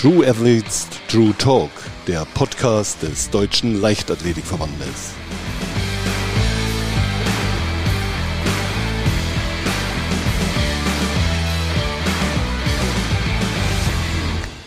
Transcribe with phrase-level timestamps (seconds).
[0.00, 1.70] True Athletes True Talk,
[2.06, 5.10] der Podcast des Deutschen Leichtathletikverbandes.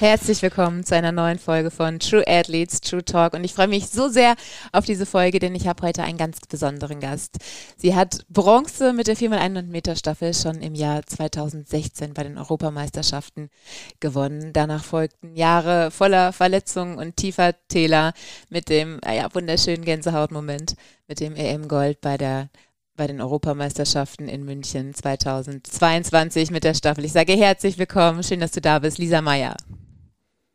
[0.01, 3.35] Herzlich willkommen zu einer neuen Folge von True Athletes, True Talk.
[3.35, 4.33] Und ich freue mich so sehr
[4.71, 7.37] auf diese Folge, denn ich habe heute einen ganz besonderen Gast.
[7.77, 13.51] Sie hat Bronze mit der 4x100 Meter Staffel schon im Jahr 2016 bei den Europameisterschaften
[13.99, 14.53] gewonnen.
[14.53, 18.13] Danach folgten Jahre voller Verletzungen und tiefer Täler
[18.49, 22.49] mit dem ja, wunderschönen Gänsehautmoment mit dem EM-Gold bei der
[22.95, 27.05] bei den Europameisterschaften in München 2022 mit der Staffel.
[27.05, 29.55] Ich sage herzlich willkommen, schön, dass du da bist, Lisa Meyer.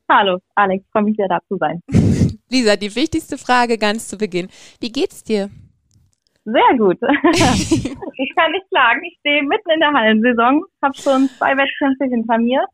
[0.09, 1.81] Hallo, Alex, freue mich sehr da zu sein.
[2.51, 4.49] Lisa, die wichtigste Frage ganz zu Beginn.
[4.81, 5.51] Wie geht's dir?
[6.45, 6.97] Sehr gut.
[7.33, 9.03] ich kann nicht klagen.
[9.05, 12.65] Ich stehe mitten in der Hallensaison, habe schon zwei Wettkämpfe hinter mir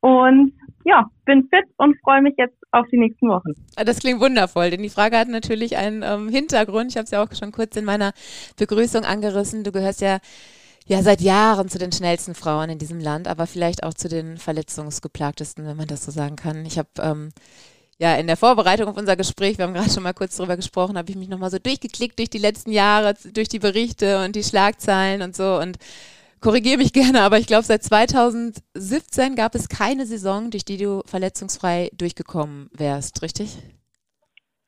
[0.00, 0.52] und
[0.84, 3.52] ja, bin fit und freue mich jetzt auf die nächsten Wochen.
[3.76, 6.90] Ah, das klingt wundervoll, denn die Frage hat natürlich einen ähm, Hintergrund.
[6.90, 8.12] Ich habe es ja auch schon kurz in meiner
[8.56, 9.64] Begrüßung angerissen.
[9.64, 10.18] Du gehörst ja
[10.86, 14.38] ja seit Jahren zu den schnellsten Frauen in diesem Land, aber vielleicht auch zu den
[14.38, 16.64] verletzungsgeplagtesten, wenn man das so sagen kann.
[16.66, 17.30] Ich habe ähm,
[17.98, 20.98] ja in der Vorbereitung auf unser Gespräch, wir haben gerade schon mal kurz darüber gesprochen,
[20.98, 24.42] habe ich mich nochmal so durchgeklickt durch die letzten Jahre, durch die Berichte und die
[24.42, 25.78] Schlagzeilen und so und
[26.40, 31.02] korrigiere mich gerne, aber ich glaube, seit 2017 gab es keine Saison, durch die du
[31.06, 33.58] verletzungsfrei durchgekommen wärst, richtig?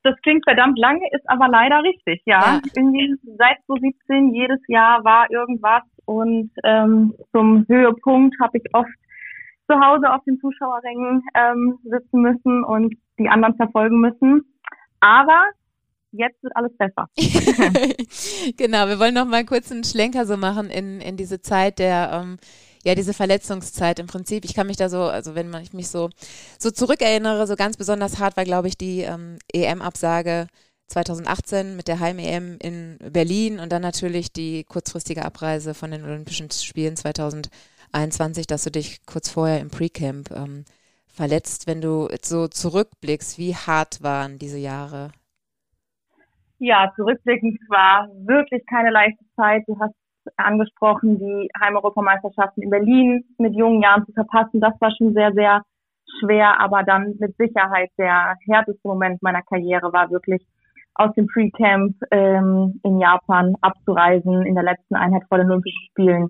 [0.05, 2.41] Das klingt verdammt lange, ist aber leider richtig, ja.
[2.41, 2.61] ja.
[2.75, 8.91] Irgendwie seit 2017 jedes Jahr war irgendwas und ähm, zum Höhepunkt habe ich oft
[9.71, 14.43] zu Hause auf den Zuschauerrängen ähm, sitzen müssen und die anderen verfolgen müssen.
[15.01, 15.45] Aber
[16.13, 17.09] jetzt wird alles besser.
[18.57, 22.11] genau, wir wollen noch mal kurz einen Schlenker so machen in, in diese Zeit der,
[22.13, 22.37] ähm,
[22.85, 24.45] ja, diese Verletzungszeit im Prinzip.
[24.45, 26.11] Ich kann mich da so, also wenn ich mich so,
[26.59, 30.49] so zurückerinnere, so ganz besonders hart war, glaube ich, die ähm, EM-Absage
[30.93, 36.51] 2018 mit der Heim-EM in Berlin und dann natürlich die kurzfristige Abreise von den Olympischen
[36.51, 40.65] Spielen 2021, dass du dich kurz vorher im Pre-Camp ähm,
[41.09, 41.67] verletzt.
[41.67, 45.13] Wenn du so zurückblickst, wie hart waren diese Jahre?
[46.59, 49.65] Ja, zurückblickend war wirklich keine leichte Zeit.
[49.67, 49.95] Du hast
[50.37, 54.61] angesprochen, die Heimeuropameisterschaften in Berlin mit jungen Jahren zu verpassen.
[54.61, 55.63] Das war schon sehr, sehr
[56.21, 60.43] schwer, aber dann mit Sicherheit der härteste Moment meiner Karriere war wirklich
[60.95, 66.29] aus dem Pre-Camp ähm, in Japan abzureisen, in der letzten Einheit vor den Olympischen Spielen,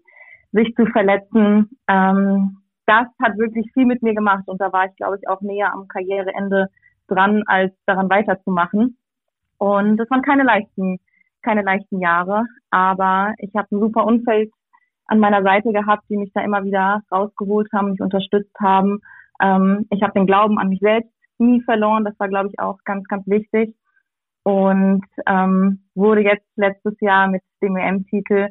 [0.52, 1.70] sich zu verletzen.
[1.88, 5.40] Ähm, das hat wirklich viel mit mir gemacht und da war ich, glaube ich, auch
[5.40, 6.68] näher am Karriereende
[7.08, 8.96] dran, als daran weiterzumachen.
[9.58, 10.98] Und das waren keine leichten,
[11.42, 14.50] keine leichten Jahre, aber ich habe ein super Umfeld
[15.06, 19.00] an meiner Seite gehabt, die mich da immer wieder rausgeholt haben, mich unterstützt haben.
[19.40, 22.04] Ähm, ich habe den Glauben an mich selbst nie verloren.
[22.04, 23.74] Das war, glaube ich, auch ganz, ganz wichtig
[24.44, 28.48] und ähm, wurde jetzt letztes Jahr mit dem EM-Titel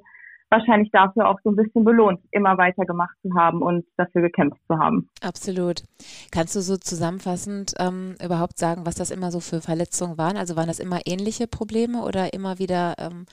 [0.51, 4.59] wahrscheinlich dafür auch so ein bisschen belohnt, immer weiter gemacht zu haben und dafür gekämpft
[4.67, 5.09] zu haben.
[5.23, 5.83] Absolut.
[6.31, 10.37] Kannst du so zusammenfassend ähm, überhaupt sagen, was das immer so für Verletzungen waren?
[10.37, 13.25] Also waren das immer ähnliche Probleme oder immer wieder ähm,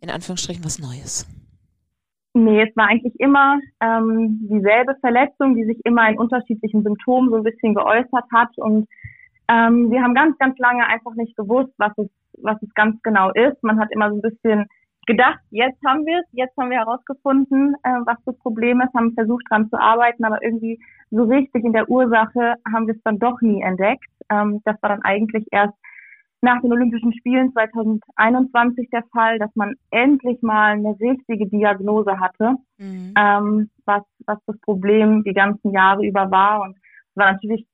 [0.00, 1.26] in Anführungsstrichen was Neues?
[2.32, 7.36] Nee, es war eigentlich immer ähm, dieselbe Verletzung, die sich immer in unterschiedlichen Symptomen so
[7.36, 8.86] ein bisschen geäußert hat und
[9.50, 13.30] ähm, wir haben ganz, ganz lange einfach nicht gewusst, was es, was es ganz genau
[13.32, 13.62] ist.
[13.62, 14.66] Man hat immer so ein bisschen
[15.06, 19.12] gedacht, jetzt haben wir es, jetzt haben wir herausgefunden, äh, was das Problem ist, haben
[19.14, 20.78] versucht dran zu arbeiten, aber irgendwie
[21.10, 24.06] so richtig in der Ursache haben wir es dann doch nie entdeckt.
[24.30, 25.74] Ähm, das war dann eigentlich erst
[26.42, 32.54] nach den Olympischen Spielen 2021 der Fall, dass man endlich mal eine richtige Diagnose hatte,
[32.78, 33.14] mhm.
[33.18, 36.62] ähm, was, was das Problem die ganzen Jahre über war.
[36.62, 37.66] Und es war natürlich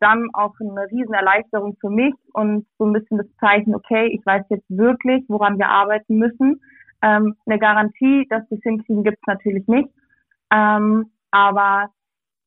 [0.00, 4.24] dann auch eine riesen Erleichterung für mich und so ein bisschen das Zeichen, okay, ich
[4.24, 6.60] weiß jetzt wirklich, woran wir arbeiten müssen.
[7.02, 9.88] Ähm, eine Garantie, dass wir es hinkriegen, gibt es natürlich nicht.
[10.52, 11.90] Ähm, aber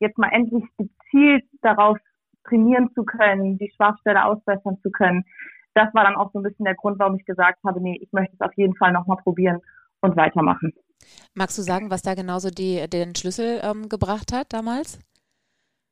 [0.00, 1.98] jetzt mal endlich gezielt darauf
[2.44, 5.24] trainieren zu können, die Schwachstelle ausbessern zu können,
[5.74, 8.12] das war dann auch so ein bisschen der Grund, warum ich gesagt habe, nee, ich
[8.12, 9.60] möchte es auf jeden Fall nochmal probieren
[10.00, 10.72] und weitermachen.
[11.34, 14.98] Magst du sagen, was da genauso die, den Schlüssel ähm, gebracht hat damals?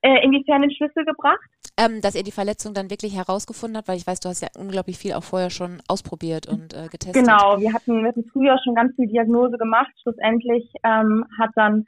[0.09, 1.51] Äh, inwiefern den Schlüssel gebracht?
[1.77, 4.49] Ähm, dass ihr die Verletzung dann wirklich herausgefunden habt, weil ich weiß, du hast ja
[4.59, 7.27] unglaublich viel auch vorher schon ausprobiert und äh, getestet.
[7.27, 9.93] Genau, wir hatten, wir hatten früher schon ganz viel Diagnose gemacht.
[10.03, 11.85] Schlussendlich ähm, hat dann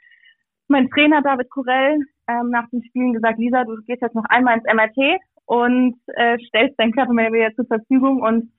[0.68, 1.96] mein Trainer David Kurell
[2.28, 6.36] ähm, nach den Spielen gesagt, Lisa, du gehst jetzt noch einmal ins MRT und äh,
[6.48, 8.52] stellst dein Körper mir wieder zur Verfügung und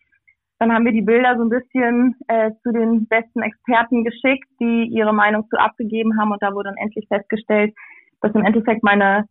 [0.57, 4.89] dann haben wir die Bilder so ein bisschen äh, zu den besten Experten geschickt, die
[4.91, 7.75] ihre Meinung zu abgegeben haben und da wurde dann endlich festgestellt,
[8.21, 9.27] dass im Endeffekt meine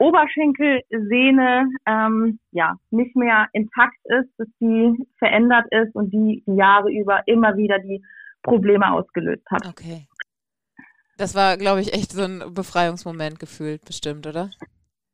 [0.00, 6.90] Oberschenkelsehne ähm, ja nicht mehr intakt ist, dass die verändert ist und die die Jahre
[6.90, 8.02] über immer wieder die
[8.42, 9.66] Probleme ausgelöst hat.
[9.66, 10.06] Okay.
[11.18, 14.48] Das war, glaube ich, echt so ein Befreiungsmoment gefühlt, bestimmt, oder?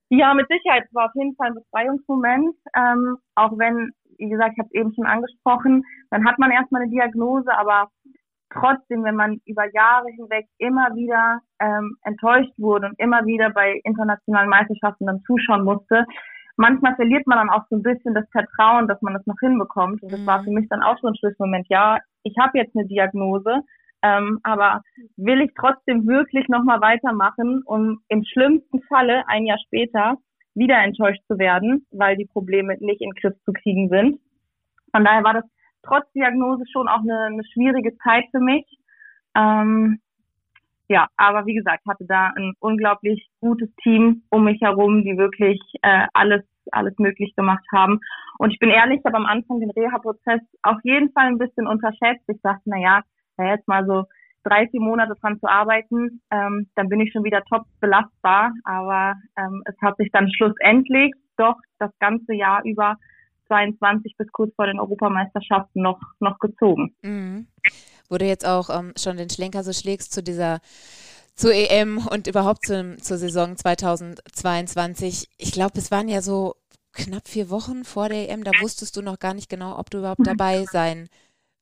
[0.09, 0.85] Ja, mit Sicherheit.
[0.87, 2.55] Es war auf jeden Fall ein Befreiungsmoment.
[2.77, 6.83] Ähm, auch wenn, wie gesagt, ich habe es eben schon angesprochen, dann hat man erstmal
[6.83, 7.91] eine Diagnose, aber
[8.53, 13.81] trotzdem, wenn man über Jahre hinweg immer wieder ähm, enttäuscht wurde und immer wieder bei
[13.85, 16.05] internationalen Meisterschaften dann zuschauen musste,
[16.57, 20.03] manchmal verliert man dann auch so ein bisschen das Vertrauen, dass man das noch hinbekommt.
[20.03, 20.27] Und das mhm.
[20.27, 21.67] war für mich dann auch so ein Schlussmoment.
[21.69, 23.63] Ja, ich habe jetzt eine Diagnose,
[24.03, 24.83] ähm, aber
[25.17, 30.17] will ich trotzdem wirklich nochmal weitermachen, um im schlimmsten Falle ein Jahr später
[30.55, 34.19] wieder enttäuscht zu werden, weil die Probleme nicht in den Griff zu kriegen sind.
[34.93, 35.45] Von daher war das
[35.87, 38.65] trotz Diagnose schon auch eine, eine schwierige Zeit für mich.
[39.37, 40.01] Ähm,
[40.89, 45.61] ja, aber wie gesagt, hatte da ein unglaublich gutes Team um mich herum, die wirklich
[45.83, 48.01] äh, alles alles möglich gemacht haben.
[48.39, 51.67] Und ich bin ehrlich, ich habe am Anfang den Reha-Prozess auf jeden Fall ein bisschen
[51.67, 52.25] unterschätzt.
[52.29, 53.03] Ich dachte, na ja,
[53.39, 54.05] jetzt mal so
[54.45, 58.53] drei, vier Monate dran zu arbeiten, ähm, dann bin ich schon wieder top belastbar.
[58.65, 62.97] Aber ähm, es hat sich dann schlussendlich doch das ganze Jahr über
[63.47, 66.95] 22 bis kurz vor den Europameisterschaften noch, noch gezogen.
[67.03, 67.47] Mhm.
[68.09, 70.61] Wo du jetzt auch ähm, schon den Schlenker so schlägst zu dieser
[71.35, 75.29] zur EM und überhaupt zum, zur Saison 2022.
[75.39, 76.55] Ich glaube, es waren ja so
[76.95, 79.99] knapp vier Wochen vor der EM, da wusstest du noch gar nicht genau, ob du
[79.99, 80.25] überhaupt mhm.
[80.25, 81.09] dabei sein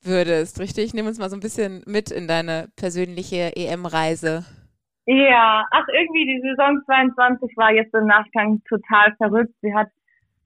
[0.02, 0.94] würdest, richtig?
[0.94, 4.44] Nimm uns mal so ein bisschen mit in deine persönliche EM-Reise.
[5.06, 9.54] Ja, ach irgendwie die Saison 22 war jetzt im Nachgang total verrückt.
[9.60, 9.88] Sie hat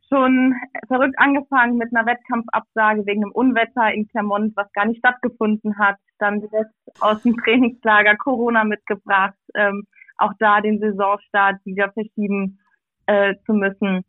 [0.09, 0.55] schon
[0.87, 5.97] verrückt angefangen mit einer Wettkampfabsage wegen einem Unwetter in Clermont, was gar nicht stattgefunden hat.
[6.19, 9.85] Dann direkt aus dem Trainingslager Corona mitgebracht, ähm,
[10.17, 12.59] auch da den Saisonstart wieder verschieben
[13.07, 14.05] äh, zu müssen.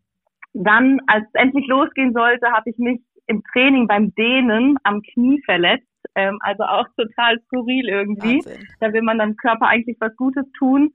[0.54, 5.42] Dann, als es endlich losgehen sollte, habe ich mich im Training beim Dehnen am Knie
[5.46, 5.86] verletzt.
[6.16, 8.38] Ähm, also auch total skurril irgendwie.
[8.38, 8.68] Wahnsinn.
[8.80, 10.92] Da will man dann Körper eigentlich was Gutes tun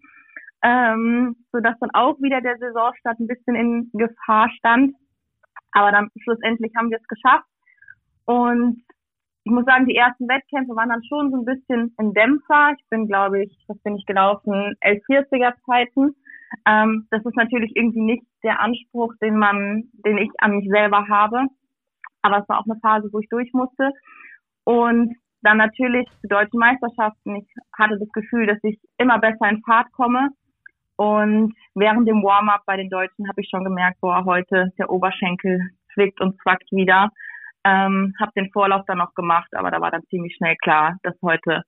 [0.64, 4.96] ähm, sodass dann auch wieder der Saisonstart ein bisschen in Gefahr stand.
[5.72, 7.46] Aber dann schlussendlich haben wir es geschafft.
[8.24, 8.82] Und
[9.44, 12.72] ich muss sagen, die ersten Wettkämpfe waren dann schon so ein bisschen ein Dämpfer.
[12.78, 14.74] Ich bin, glaube ich, was bin ich gelaufen?
[14.82, 16.16] 1140er Zeiten.
[16.66, 21.06] Ähm, das ist natürlich irgendwie nicht der Anspruch, den man, den ich an mich selber
[21.08, 21.44] habe.
[22.22, 23.90] Aber es war auch eine Phase, wo ich durch musste.
[24.64, 27.36] Und dann natürlich zu deutschen Meisterschaften.
[27.36, 30.30] Ich hatte das Gefühl, dass ich immer besser in Fahrt komme
[30.96, 35.60] und während dem Warm-up bei den Deutschen habe ich schon gemerkt, boah, heute der Oberschenkel
[35.92, 37.10] zwickt und zwackt wieder.
[37.64, 41.14] Ähm, habe den Vorlauf dann noch gemacht, aber da war dann ziemlich schnell klar, dass
[41.22, 41.62] heute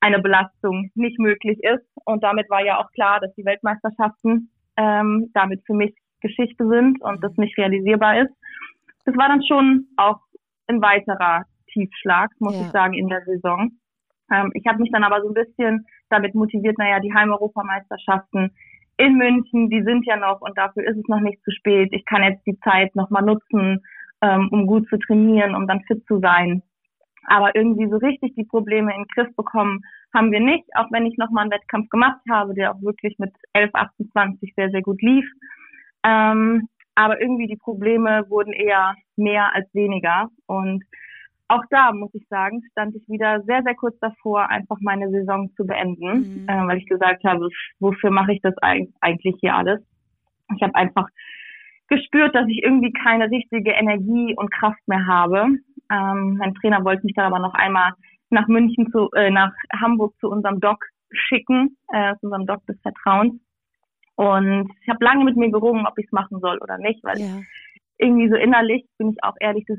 [0.00, 1.86] eine Belastung nicht möglich ist.
[2.04, 7.00] Und damit war ja auch klar, dass die Weltmeisterschaften ähm, damit für mich Geschichte sind
[7.02, 8.32] und das nicht realisierbar ist.
[9.04, 10.18] Das war dann schon auch
[10.66, 12.62] ein weiterer Tiefschlag, muss ja.
[12.62, 13.72] ich sagen, in der Saison.
[14.32, 18.50] Ähm, ich habe mich dann aber so ein bisschen damit motiviert, naja, die Heimeuropameisterschaften
[18.96, 21.90] in München, die sind ja noch und dafür ist es noch nicht zu spät.
[21.92, 23.82] Ich kann jetzt die Zeit nochmal nutzen,
[24.20, 26.62] ähm, um gut zu trainieren, um dann fit zu sein.
[27.26, 29.80] Aber irgendwie so richtig die Probleme in den Griff bekommen
[30.14, 33.32] haben wir nicht, auch wenn ich nochmal einen Wettkampf gemacht habe, der auch wirklich mit
[33.52, 35.24] 11, 28 sehr, sehr gut lief.
[36.04, 40.28] Ähm, aber irgendwie die Probleme wurden eher mehr als weniger.
[40.46, 40.84] Und
[41.54, 45.50] auch da muss ich sagen, stand ich wieder sehr, sehr kurz davor, einfach meine Saison
[45.56, 46.48] zu beenden, mhm.
[46.48, 49.80] äh, weil ich gesagt habe, wofür mache ich das eigentlich hier alles?
[50.54, 51.08] Ich habe einfach
[51.88, 55.46] gespürt, dass ich irgendwie keine richtige Energie und Kraft mehr habe.
[55.90, 57.92] Ähm, mein Trainer wollte mich dann aber noch einmal
[58.30, 62.80] nach München zu, äh, nach Hamburg zu unserem Doc schicken, äh, zu unserem Doc des
[62.80, 63.34] Vertrauens.
[64.16, 67.18] Und ich habe lange mit mir gerungen, ob ich es machen soll oder nicht, weil
[67.18, 67.40] ja.
[67.98, 69.78] irgendwie so innerlich bin ich auch ehrlich, das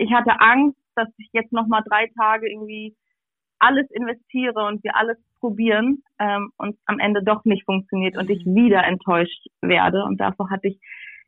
[0.00, 2.96] ich hatte Angst, dass ich jetzt noch mal drei Tage irgendwie
[3.58, 8.44] alles investiere und wir alles probieren ähm, und am Ende doch nicht funktioniert und ich
[8.46, 8.54] mhm.
[8.54, 10.02] wieder enttäuscht werde.
[10.04, 10.80] Und davor hatte ich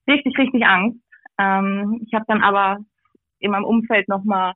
[0.08, 0.98] richtig, richtig Angst.
[1.38, 2.78] Ähm, ich habe dann aber
[3.40, 4.54] in meinem Umfeld noch mal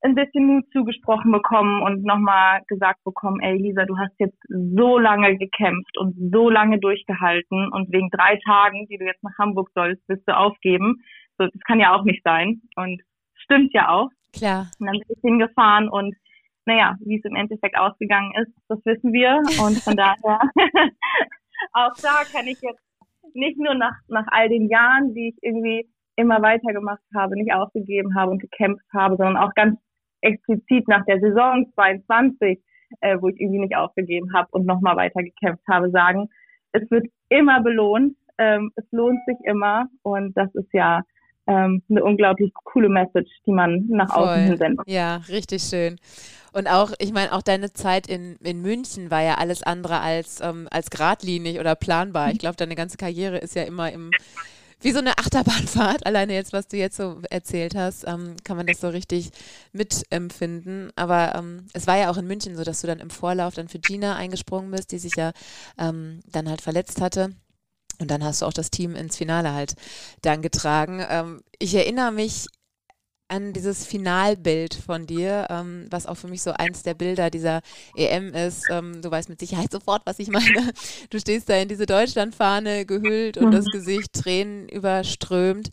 [0.00, 4.98] ein bisschen Mut zugesprochen bekommen und nochmal gesagt bekommen, ey Lisa, du hast jetzt so
[4.98, 9.70] lange gekämpft und so lange durchgehalten und wegen drei Tagen, die du jetzt nach Hamburg
[9.74, 11.02] sollst, wirst du aufgeben.
[11.36, 12.62] So, das kann ja auch nicht sein.
[12.76, 13.02] Und
[13.48, 14.10] stimmt ja auch.
[14.32, 14.70] Klar.
[14.78, 16.14] Und dann bin ich hingefahren und
[16.66, 19.38] naja, wie es im Endeffekt ausgegangen ist, das wissen wir.
[19.64, 20.40] Und von daher,
[21.72, 22.82] auch da kann ich jetzt
[23.34, 28.14] nicht nur nach, nach all den Jahren, die ich irgendwie immer weitergemacht habe, nicht aufgegeben
[28.14, 29.78] habe und gekämpft habe, sondern auch ganz
[30.20, 32.60] explizit nach der Saison 22,
[33.00, 36.28] äh, wo ich irgendwie nicht aufgegeben habe und nochmal weiter gekämpft habe, sagen,
[36.72, 41.02] es wird immer belohnt, ähm, es lohnt sich immer und das ist ja
[41.48, 44.28] ähm, eine unglaublich coole Message, die man nach Voll.
[44.28, 44.88] außen hin sendet.
[44.88, 45.96] Ja, richtig schön.
[46.52, 50.40] Und auch, ich meine, auch deine Zeit in, in München war ja alles andere als,
[50.40, 52.30] ähm, als geradlinig oder planbar.
[52.30, 54.10] Ich glaube, deine ganze Karriere ist ja immer im,
[54.80, 56.04] wie so eine Achterbahnfahrt.
[56.06, 59.30] Alleine jetzt, was du jetzt so erzählt hast, ähm, kann man das so richtig
[59.72, 60.90] mitempfinden.
[60.96, 63.68] Aber ähm, es war ja auch in München so, dass du dann im Vorlauf dann
[63.68, 65.32] für Gina eingesprungen bist, die sich ja
[65.78, 67.30] ähm, dann halt verletzt hatte.
[68.00, 69.74] Und dann hast du auch das Team ins Finale halt
[70.22, 71.04] dann getragen.
[71.08, 72.46] Ähm, ich erinnere mich
[73.28, 77.60] an dieses Finalbild von dir, ähm, was auch für mich so eins der Bilder dieser
[77.94, 78.64] EM ist.
[78.70, 80.72] Ähm, du weißt mit Sicherheit sofort, was ich meine.
[81.10, 83.70] Du stehst da in diese Deutschlandfahne gehüllt und das mhm.
[83.72, 85.68] Gesicht Tränen überströmt.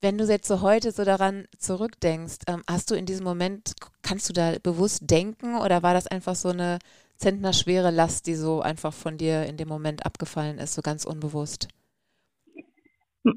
[0.00, 4.28] Wenn du jetzt so heute so daran zurückdenkst, ähm, hast du in diesem Moment, kannst
[4.28, 6.80] du da bewusst denken oder war das einfach so eine
[7.22, 11.68] zentnerschwere Last, die so einfach von dir in dem Moment abgefallen ist, so ganz unbewusst?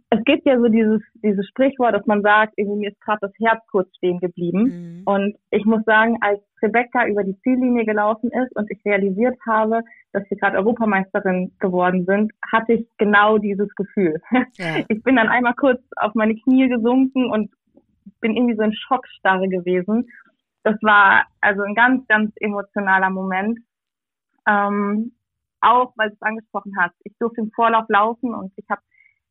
[0.09, 3.31] es gibt ja so dieses, dieses Sprichwort, dass man sagt, irgendwie mir ist gerade das
[3.39, 4.63] Herz kurz stehen geblieben.
[4.63, 5.01] Mhm.
[5.05, 9.81] Und ich muss sagen, als Rebecca über die Ziellinie gelaufen ist und ich realisiert habe,
[10.11, 14.21] dass wir gerade Europameisterin geworden sind, hatte ich genau dieses Gefühl.
[14.57, 14.83] Ja.
[14.87, 17.51] Ich bin dann einmal kurz auf meine Knie gesunken und
[18.21, 20.07] bin irgendwie so in Schockstarre gewesen.
[20.63, 23.59] Das war also ein ganz, ganz emotionaler Moment.
[24.47, 25.13] Ähm,
[25.61, 26.95] auch, weil du es angesprochen hast.
[27.03, 28.81] Ich durfte im Vorlauf laufen und ich habe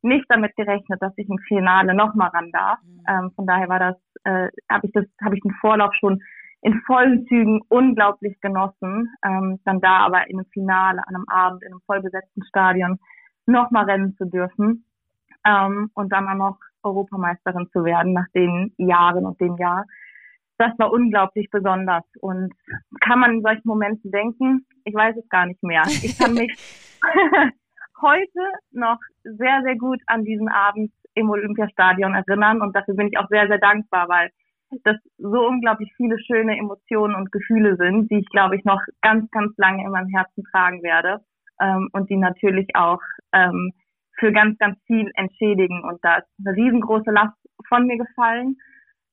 [0.01, 2.79] nicht damit gerechnet, dass ich im Finale nochmal ran darf.
[2.83, 3.01] Mhm.
[3.07, 6.21] Ähm, von daher war das, äh, habe ich das, habe ich den Vorlauf schon
[6.61, 9.09] in vollen Zügen unglaublich genossen.
[9.23, 12.99] Ähm, dann da aber in einem Finale, an einem Abend, in einem vollbesetzten Stadion
[13.45, 14.85] nochmal rennen zu dürfen
[15.45, 19.85] ähm, und dann auch noch Europameisterin zu werden nach den Jahren und dem Jahr.
[20.57, 22.03] Das war unglaublich besonders.
[22.21, 22.53] Und
[23.01, 24.65] kann man in solchen Momenten denken?
[24.85, 25.83] Ich weiß es gar nicht mehr.
[25.85, 26.55] Ich kann mich
[28.01, 28.39] heute
[28.71, 33.27] noch sehr, sehr gut an diesen Abend im Olympiastadion erinnern und dafür bin ich auch
[33.29, 34.29] sehr, sehr dankbar, weil
[34.83, 39.29] das so unglaublich viele schöne Emotionen und Gefühle sind, die ich, glaube ich, noch ganz,
[39.31, 41.23] ganz lange in meinem Herzen tragen werde
[41.61, 42.99] ähm, und die natürlich auch
[43.31, 43.71] ähm,
[44.17, 45.83] für ganz, ganz viel entschädigen.
[45.83, 48.57] Und da ist eine riesengroße Last von mir gefallen.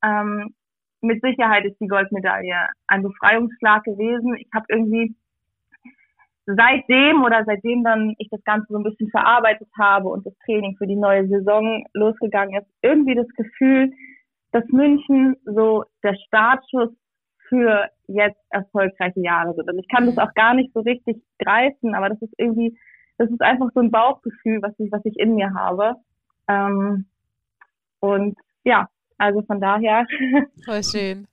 [0.02, 0.54] Ähm,
[1.02, 4.36] mit Sicherheit ist die Goldmedaille ein Befreiungsschlag gewesen.
[4.36, 5.14] Ich habe irgendwie
[6.46, 10.76] seitdem oder seitdem dann ich das Ganze so ein bisschen verarbeitet habe und das Training
[10.76, 13.92] für die neue Saison losgegangen ist, irgendwie das Gefühl,
[14.52, 16.90] dass München so der Startschuss
[17.48, 19.68] für jetzt erfolgreiche Jahre sind.
[19.68, 22.76] Und ich kann das auch gar nicht so richtig greifen, aber das ist irgendwie,
[23.18, 25.96] das ist einfach so ein Bauchgefühl, was ich, was ich in mir habe.
[26.48, 27.06] Ähm,
[28.00, 28.88] und ja,
[29.22, 30.06] also von daher.
[30.64, 31.26] Voll schön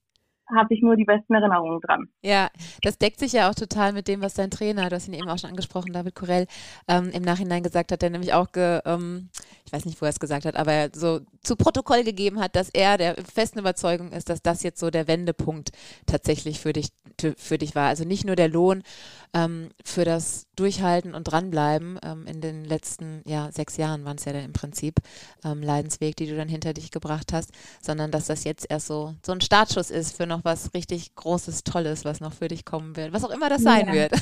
[0.55, 2.09] habe ich nur die besten Erinnerungen dran.
[2.23, 2.49] Ja,
[2.81, 5.29] das deckt sich ja auch total mit dem, was dein Trainer, du hast ihn eben
[5.29, 6.47] auch schon angesprochen, David Corell,
[6.87, 9.29] ähm, im Nachhinein gesagt hat, der nämlich auch, ge, ähm,
[9.65, 12.55] ich weiß nicht, wo er es gesagt hat, aber er so zu Protokoll gegeben hat,
[12.55, 15.71] dass er der festen Überzeugung ist, dass das jetzt so der Wendepunkt
[16.07, 16.89] tatsächlich für dich,
[17.37, 17.87] für dich war.
[17.87, 18.81] Also nicht nur der Lohn
[19.33, 24.25] ähm, für das Durchhalten und Dranbleiben ähm, in den letzten ja, sechs Jahren waren es
[24.25, 24.95] ja dann im Prinzip
[25.45, 29.13] ähm, Leidensweg, die du dann hinter dich gebracht hast, sondern dass das jetzt erst so,
[29.23, 32.95] so ein Startschuss ist für noch was richtig Großes, Tolles, was noch für dich kommen
[32.95, 33.13] wird.
[33.13, 33.93] Was auch immer das sein ja.
[33.93, 34.11] wird.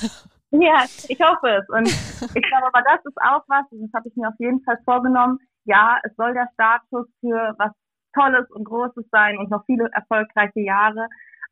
[0.49, 1.67] Ja, ich hoffe es.
[1.67, 4.77] Und ich glaube aber, das ist auch was, das habe ich mir auf jeden Fall
[4.85, 5.39] vorgenommen.
[5.65, 7.71] Ja, es soll der Startschuss für was
[8.13, 11.07] Tolles und Großes sein und noch viele erfolgreiche Jahre.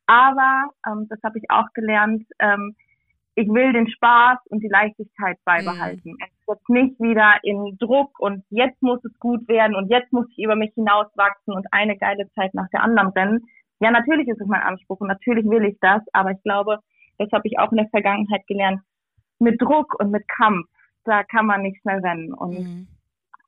[0.07, 2.75] Aber, ähm, das habe ich auch gelernt, ähm,
[3.35, 6.11] ich will den Spaß und die Leichtigkeit beibehalten.
[6.11, 6.17] Mhm.
[6.19, 10.25] Es wird nicht wieder in Druck und jetzt muss es gut werden und jetzt muss
[10.31, 13.45] ich über mich hinauswachsen und eine geile Zeit nach der anderen rennen.
[13.81, 16.79] Ja, natürlich ist es mein Anspruch und natürlich will ich das, aber ich glaube,
[17.17, 18.81] das habe ich auch in der Vergangenheit gelernt,
[19.39, 20.67] mit Druck und mit Kampf,
[21.03, 22.33] da kann man nicht schnell rennen.
[22.33, 22.87] Und mhm.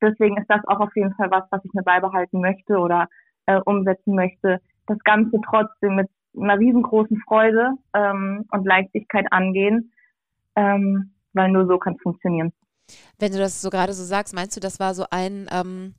[0.01, 3.07] deswegen ist das auch auf jeden Fall was, was ich mir beibehalten möchte oder
[3.45, 4.59] äh, umsetzen möchte.
[4.87, 9.91] Das Ganze trotzdem mit einer riesengroßen Freude ähm, und Leichtigkeit angehen,
[10.55, 12.53] ähm, weil nur so kann es funktionieren.
[13.19, 15.95] Wenn du das so gerade so sagst, meinst du, das war so ein ähm,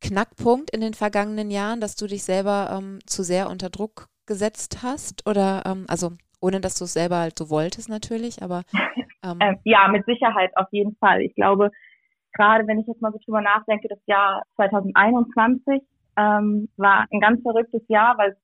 [0.00, 4.82] Knackpunkt in den vergangenen Jahren, dass du dich selber ähm, zu sehr unter Druck gesetzt
[4.82, 5.28] hast?
[5.28, 8.62] Oder ähm, also ohne dass du es selber halt so wolltest natürlich, aber
[9.24, 11.22] ähm, äh, ja, mit Sicherheit auf jeden Fall.
[11.22, 11.70] Ich glaube,
[12.34, 15.82] gerade wenn ich jetzt mal so drüber nachdenke, das Jahr 2021
[16.16, 18.36] ähm, war ein ganz verrücktes Jahr, weil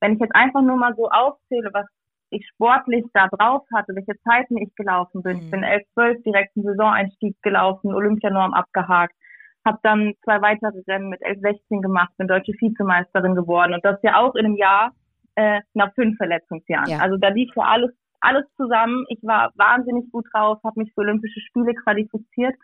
[0.00, 1.86] wenn ich jetzt einfach nur mal so aufzähle, was
[2.30, 5.36] ich sportlich da drauf hatte, welche Zeiten ich gelaufen bin.
[5.36, 5.42] Mhm.
[5.42, 9.14] Ich bin 11, 12 direkt einen Saisoneinstieg gelaufen, Olympianorm abgehakt,
[9.64, 13.98] habe dann zwei weitere Rennen mit 11, 16 gemacht, bin deutsche Vizemeisterin geworden und das
[14.02, 14.92] ja auch in einem Jahr
[15.36, 16.90] äh, nach fünf Verletzungsjahren.
[16.90, 16.98] Ja.
[16.98, 19.04] Also da lief ja alles alles zusammen.
[19.08, 22.54] Ich war wahnsinnig gut drauf, habe mich für Olympische Spiele qualifiziert.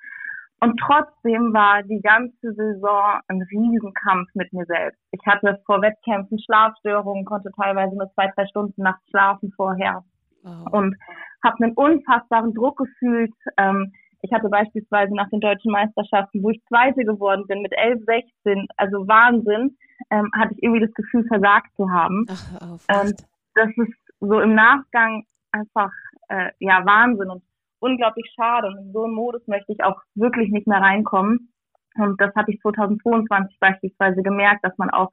[0.63, 5.01] Und trotzdem war die ganze Saison ein Riesenkampf mit mir selbst.
[5.11, 10.05] Ich hatte vor Wettkämpfen Schlafstörungen, konnte teilweise nur zwei, drei Stunden nachts schlafen vorher.
[10.45, 10.73] Wow.
[10.73, 10.97] Und
[11.43, 13.35] habe einen unfassbaren Druck gefühlt.
[13.57, 18.05] Ähm, ich hatte beispielsweise nach den deutschen Meisterschaften, wo ich Zweite geworden bin, mit 11,
[18.07, 19.77] 16, also Wahnsinn,
[20.11, 22.25] ähm, hatte ich irgendwie das Gefühl, versagt zu haben.
[22.31, 23.13] Ach, und ähm,
[23.57, 25.91] das ist so im Nachgang einfach
[26.29, 27.43] äh, ja Wahnsinn und
[27.83, 28.69] unglaublich schade.
[28.69, 31.53] Und in so einen Modus möchte ich auch wirklich nicht mehr reinkommen.
[31.97, 35.11] Und das hatte ich 2022 beispielsweise gemerkt, dass man auch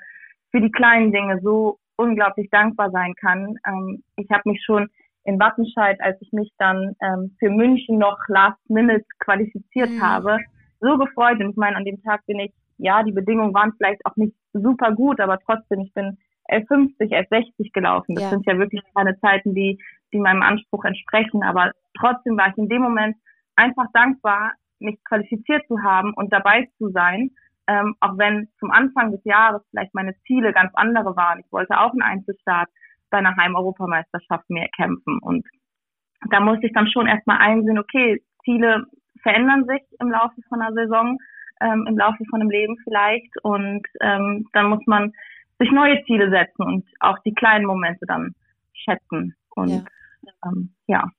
[0.52, 3.56] für die kleinen Dinge so unglaublich dankbar sein kann.
[3.68, 4.88] Ähm, ich habe mich schon
[5.26, 10.02] in Wattenscheid, als ich mich dann ähm, für München noch last minute qualifiziert mhm.
[10.02, 10.38] habe,
[10.80, 11.40] so gefreut.
[11.40, 14.34] Und ich meine, an dem Tag bin ich, ja, die Bedingungen waren vielleicht auch nicht
[14.54, 16.18] super gut, aber trotzdem, ich bin
[16.50, 18.16] 1150, 1160 gelaufen.
[18.16, 18.30] Das ja.
[18.30, 19.80] sind ja wirklich keine Zeiten, die,
[20.14, 21.44] die meinem Anspruch entsprechen.
[21.44, 23.16] Aber trotzdem war ich in dem Moment
[23.56, 27.32] einfach dankbar, mich qualifiziert zu haben und dabei zu sein.
[27.68, 31.40] Ähm, auch wenn zum Anfang des Jahres vielleicht meine Ziele ganz andere waren.
[31.40, 32.70] Ich wollte auch einen Einzelstart
[33.12, 35.20] bei einer Heimeuropameisterschaft mehr kämpfen.
[35.20, 35.46] Und
[36.30, 38.86] da musste ich dann schon erstmal einsehen, okay, Ziele
[39.22, 41.18] verändern sich im Laufe von einer Saison,
[41.62, 43.32] ähm, im Laufe von einem Leben vielleicht.
[43.44, 45.12] Und ähm, dann muss man
[45.60, 48.34] sich neue Ziele setzen und auch die kleinen Momente dann
[48.74, 49.36] schätzen.
[49.56, 49.84] Und ja.
[50.46, 51.10] Ähm, ja.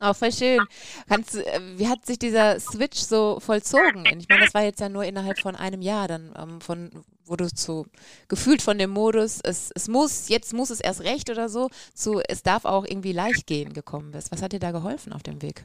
[0.00, 0.60] Oh, voll schön.
[1.08, 4.04] Kannst, äh, wie hat sich dieser Switch so vollzogen?
[4.18, 6.90] Ich meine, das war jetzt ja nur innerhalb von einem Jahr, dann ähm, von,
[7.24, 7.86] wo du zu
[8.28, 12.20] gefühlt von dem Modus, es, es muss, jetzt muss es erst recht oder so, zu
[12.28, 14.30] es darf auch irgendwie leicht gehen gekommen bist.
[14.30, 15.64] Was hat dir da geholfen auf dem Weg?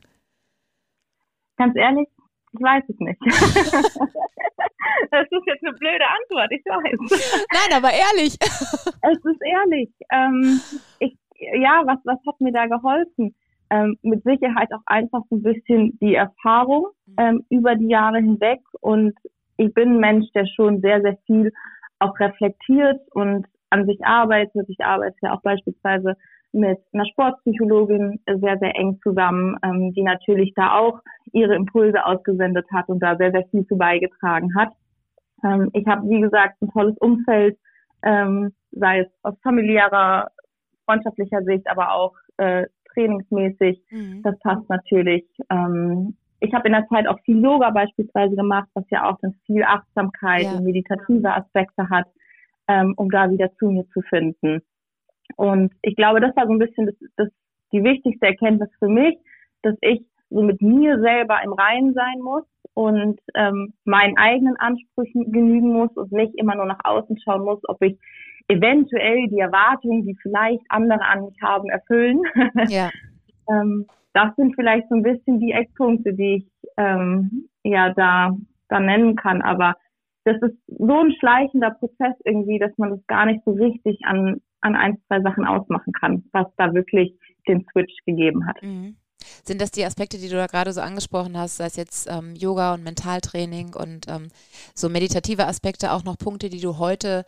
[1.58, 2.08] Ganz ehrlich,
[2.54, 3.22] ich weiß es nicht.
[5.12, 7.46] das ist jetzt eine blöde Antwort, ich weiß.
[7.54, 8.36] Nein, aber ehrlich.
[8.42, 9.90] es ist ehrlich.
[10.12, 10.60] Ähm,
[11.54, 13.36] ja, was, was hat mir da geholfen?
[13.74, 17.16] ähm, mit Sicherheit auch einfach so ein bisschen die Erfahrung mhm.
[17.18, 18.60] ähm, über die Jahre hinweg.
[18.82, 19.14] Und
[19.58, 21.52] ich bin ein Mensch, der schon sehr, sehr viel
[22.00, 24.70] auch reflektiert und an sich arbeitet.
[24.70, 26.16] Ich arbeite ja auch beispielsweise
[26.52, 31.00] mit einer Sportpsychologin sehr, sehr eng zusammen, ähm, die natürlich da auch
[31.32, 34.70] ihre Impulse ausgesendet hat und da sehr, sehr viel zu beigetragen hat.
[35.44, 37.58] Ähm, ich habe, wie gesagt, ein tolles Umfeld,
[38.04, 40.30] ähm, sei es aus familiärer,
[40.86, 43.82] freundschaftlicher Sicht, aber auch äh, trainingsmäßig.
[43.90, 44.22] Mhm.
[44.24, 45.26] Das passt natürlich.
[45.50, 49.34] Ähm, ich habe in der Zeit auch viel Yoga beispielsweise gemacht, was ja auch dann
[49.46, 50.54] viel Achtsamkeit ja.
[50.54, 52.06] und meditative Aspekte hat,
[52.68, 54.62] ähm, um da wieder zu mir zu finden.
[55.38, 57.30] Und ich glaube, das war so ein bisschen das, das,
[57.72, 59.18] die wichtigste Erkenntnis für mich,
[59.62, 62.44] dass ich so mit mir selber im Reinen sein muss
[62.74, 67.60] und ähm, meinen eigenen Ansprüchen genügen muss und nicht immer nur nach außen schauen muss,
[67.68, 67.98] ob ich
[68.48, 72.22] eventuell die Erwartungen, die vielleicht andere an mich haben, erfüllen.
[72.68, 72.90] Ja.
[73.50, 78.36] ähm, das sind vielleicht so ein bisschen die Eckpunkte, die ich ähm, ja da,
[78.70, 79.42] da nennen kann.
[79.42, 79.76] Aber
[80.24, 84.42] das ist so ein schleichender Prozess irgendwie, dass man das gar nicht so richtig an,
[84.62, 87.14] an ein, zwei Sachen ausmachen kann, was da wirklich
[87.48, 88.62] den Switch gegeben hat.
[88.62, 88.96] Mhm.
[89.44, 92.36] Sind das die Aspekte, die du da gerade so angesprochen hast, sei es jetzt ähm,
[92.36, 94.28] Yoga und Mentaltraining und ähm,
[94.76, 97.26] so meditative Aspekte, auch noch Punkte, die du heute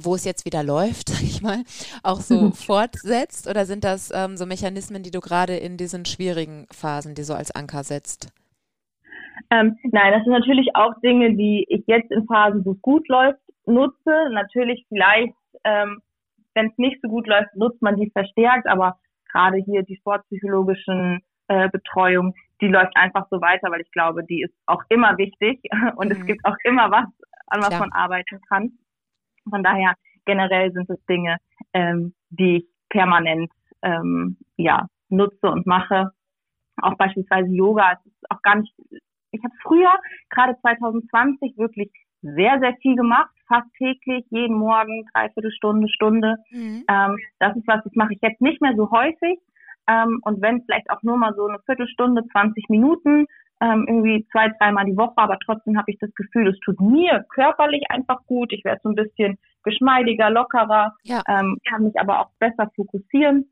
[0.00, 1.62] wo es jetzt wieder läuft, sag ich mal,
[2.02, 3.48] auch so fortsetzt?
[3.48, 7.34] Oder sind das ähm, so Mechanismen, die du gerade in diesen schwierigen Phasen, die so
[7.34, 8.32] als Anker setzt?
[9.50, 13.08] Ähm, nein, das sind natürlich auch Dinge, die ich jetzt in Phasen, wo es gut
[13.08, 14.30] läuft, nutze.
[14.32, 15.34] Natürlich vielleicht,
[15.64, 16.02] ähm,
[16.54, 18.98] wenn es nicht so gut läuft, nutzt man die verstärkt, aber
[19.32, 24.42] gerade hier die sportpsychologischen äh, Betreuung, die läuft einfach so weiter, weil ich glaube, die
[24.42, 25.60] ist auch immer wichtig
[25.96, 26.20] und mhm.
[26.20, 27.06] es gibt auch immer was,
[27.46, 27.78] an was ja.
[27.78, 28.72] man arbeiten kann.
[29.50, 31.36] Von daher generell sind es Dinge,
[31.72, 33.50] ähm, die ich permanent
[33.82, 36.10] ähm, ja nutze und mache.
[36.80, 37.92] Auch beispielsweise Yoga.
[37.92, 38.72] Es ist auch gar nicht.
[39.30, 39.94] Ich habe früher,
[40.30, 41.90] gerade 2020, wirklich
[42.22, 46.36] sehr, sehr viel gemacht, fast täglich, jeden Morgen, dreiviertel Stunde, Stunde.
[46.50, 46.84] Mhm.
[46.88, 49.38] Ähm, das ist was, das mache ich jetzt nicht mehr so häufig.
[49.88, 53.26] Ähm, und wenn vielleicht auch nur mal so eine Viertelstunde, 20 Minuten,
[53.60, 57.24] ähm, irgendwie zwei, dreimal die Woche, aber trotzdem habe ich das Gefühl, es tut mir
[57.30, 58.52] körperlich einfach gut.
[58.52, 61.22] Ich werde so ein bisschen geschmeidiger, lockerer, ja.
[61.26, 63.50] ähm, kann mich aber auch besser fokussieren.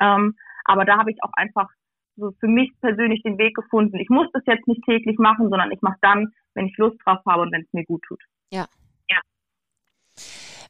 [0.00, 1.68] Ähm, aber da habe ich auch einfach
[2.16, 3.98] so für mich persönlich den Weg gefunden.
[3.98, 7.18] Ich muss das jetzt nicht täglich machen, sondern ich mache dann, wenn ich Lust drauf
[7.26, 8.22] habe und wenn es mir gut tut.
[8.50, 8.66] Ja.
[9.10, 9.20] Ja.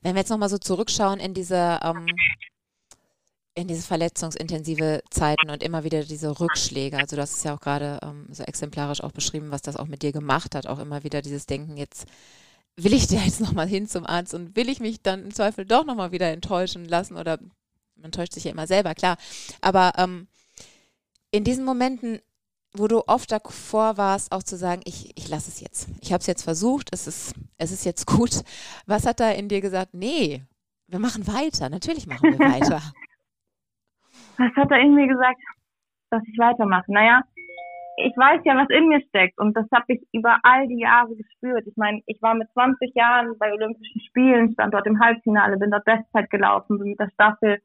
[0.02, 2.06] Wenn wir jetzt nochmal so zurückschauen in diese ähm,
[3.56, 6.98] in diese verletzungsintensive Zeiten und immer wieder diese Rückschläge.
[6.98, 9.86] Also du hast es ja auch gerade ähm, so exemplarisch auch beschrieben, was das auch
[9.86, 10.66] mit dir gemacht hat.
[10.66, 12.04] Auch immer wieder dieses Denken, jetzt
[12.76, 15.64] will ich da jetzt nochmal hin zum Arzt und will ich mich dann im Zweifel
[15.64, 17.38] doch nochmal wieder enttäuschen lassen oder
[17.96, 19.16] man täuscht sich ja immer selber, klar.
[19.62, 20.28] Aber ähm,
[21.30, 22.20] in diesen Momenten,
[22.74, 25.88] wo du oft davor warst, auch zu sagen, ich, ich lasse es jetzt.
[26.02, 28.42] Ich habe es jetzt versucht, es ist, es ist jetzt gut.
[28.84, 29.94] Was hat da in dir gesagt?
[29.94, 30.42] Nee,
[30.88, 31.70] wir machen weiter.
[31.70, 32.82] Natürlich machen wir weiter.
[34.38, 35.40] Was hat in mir gesagt,
[36.10, 36.92] dass ich weitermache?
[36.92, 37.22] Naja,
[37.96, 41.14] ich weiß ja, was in mir steckt und das habe ich über all die Jahre
[41.16, 41.66] gespürt.
[41.66, 45.70] Ich meine, ich war mit 20 Jahren bei Olympischen Spielen, stand dort im Halbfinale, bin
[45.70, 47.58] dort Bestzeit gelaufen, bin mit der Staffel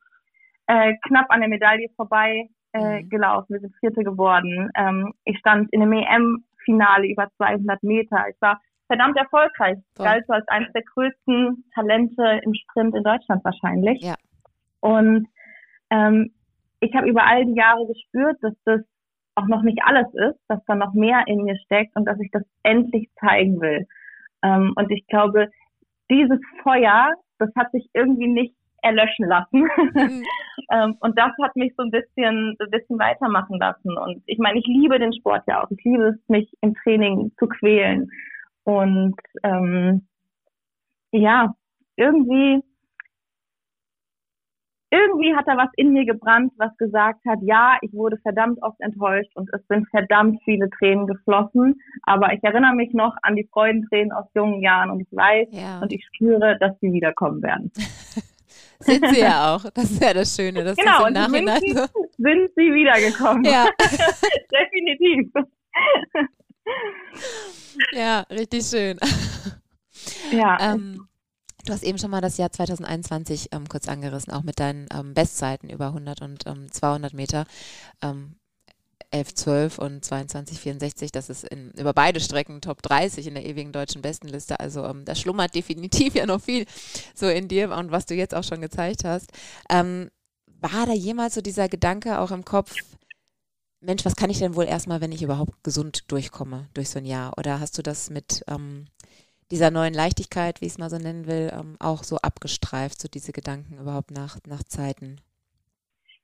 [0.67, 3.09] äh, knapp an der Medaille vorbei äh, mhm.
[3.09, 3.53] gelaufen.
[3.53, 4.69] Wir sind Vierte geworden.
[4.75, 8.25] Ähm, ich stand in einem EM-Finale über 200 Meter.
[8.29, 9.77] Ich war verdammt erfolgreich.
[9.95, 10.05] Voll.
[10.05, 14.01] Galt so als eines der größten Talente im Sprint in Deutschland wahrscheinlich.
[14.01, 14.15] Ja.
[14.79, 15.27] Und
[15.89, 16.31] ähm,
[16.81, 18.81] ich habe über all die Jahre gespürt, dass das
[19.35, 22.29] auch noch nicht alles ist, dass da noch mehr in mir steckt und dass ich
[22.31, 23.87] das endlich zeigen will.
[24.43, 25.49] Ähm, und ich glaube,
[26.09, 29.61] dieses Feuer, das hat sich irgendwie nicht erlöschen lassen.
[29.93, 30.23] Mhm.
[30.71, 33.97] ähm, und das hat mich so ein bisschen, so ein bisschen weitermachen lassen.
[33.97, 35.71] Und ich meine, ich liebe den Sport ja auch.
[35.71, 38.09] Ich liebe es, mich im Training zu quälen.
[38.63, 40.07] Und ähm,
[41.11, 41.53] ja,
[41.95, 42.61] irgendwie
[44.91, 48.79] irgendwie hat da was in mir gebrannt, was gesagt hat, ja, ich wurde verdammt oft
[48.81, 51.79] enttäuscht und es sind verdammt viele Tränen geflossen.
[52.03, 55.79] Aber ich erinnere mich noch an die Freudentränen aus jungen Jahren und ich weiß ja.
[55.79, 57.71] und ich spüre, dass sie wiederkommen werden.
[58.79, 59.63] sind sie ja auch.
[59.73, 60.63] Das ist ja das Schöne.
[60.63, 61.85] Dass genau, das im Nachhinein so
[62.17, 63.45] sind sie wiedergekommen.
[63.45, 63.67] Ja.
[64.51, 65.31] Definitiv.
[67.93, 68.97] ja, richtig schön.
[70.31, 70.73] Ja.
[70.73, 71.07] Ähm,
[71.65, 75.13] Du hast eben schon mal das Jahr 2021 ähm, kurz angerissen, auch mit deinen ähm,
[75.13, 77.45] Bestzeiten über 100 und ähm, 200 Meter.
[78.01, 78.35] Ähm,
[79.11, 83.45] 11, 12 und 22, 64, das ist in, über beide Strecken Top 30 in der
[83.45, 84.59] ewigen deutschen Bestenliste.
[84.59, 86.65] Also ähm, da schlummert definitiv ja noch viel
[87.13, 89.31] so in dir und was du jetzt auch schon gezeigt hast.
[89.69, 90.09] Ähm,
[90.61, 92.75] war da jemals so dieser Gedanke auch im Kopf,
[93.81, 97.05] Mensch, was kann ich denn wohl erstmal, wenn ich überhaupt gesund durchkomme durch so ein
[97.05, 97.33] Jahr?
[97.37, 98.85] Oder hast du das mit ähm,
[99.51, 103.07] dieser neuen Leichtigkeit, wie ich es mal so nennen will, ähm, auch so abgestreift, so
[103.07, 105.17] diese Gedanken überhaupt nach, nach Zeiten?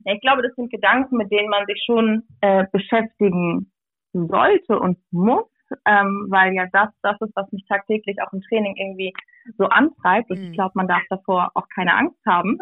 [0.06, 3.72] Ja, ich glaube, das sind Gedanken, mit denen man sich schon äh, beschäftigen
[4.14, 5.46] sollte und muss,
[5.86, 9.14] ähm, weil ja das das ist, was mich tagtäglich auch im Training irgendwie
[9.58, 10.30] so antreibt.
[10.30, 10.46] Und mhm.
[10.46, 12.58] ich glaube, man darf davor auch keine Angst haben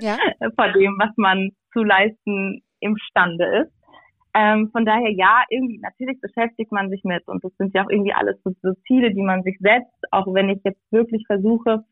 [0.00, 0.16] ja.
[0.56, 3.77] vor dem, was man zu leisten imstande ist.
[4.34, 7.90] Ähm, von daher ja, irgendwie natürlich beschäftigt man sich mit und das sind ja auch
[7.90, 11.84] irgendwie alles so, so Ziele, die man sich setzt, auch wenn ich jetzt wirklich versuche,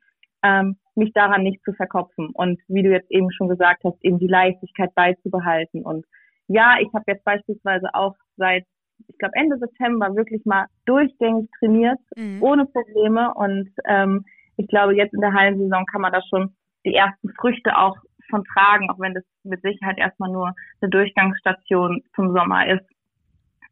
[0.43, 4.19] ähm, mich daran nicht zu verkopfen und wie du jetzt eben schon gesagt hast, eben
[4.19, 5.83] die Leichtigkeit beizubehalten.
[5.83, 6.05] Und
[6.49, 8.65] ja, ich habe jetzt beispielsweise auch seit,
[9.09, 12.43] ich glaube Ende September wirklich mal durchgängig trainiert, mhm.
[12.43, 14.25] ohne Probleme und ähm,
[14.57, 17.97] ich glaube, jetzt in der Hallensaison kann man da schon die ersten Früchte auch
[18.29, 22.87] von tragen, auch wenn das mit Sicherheit erstmal nur eine Durchgangsstation zum Sommer ist.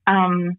[0.07, 0.59] Ähm,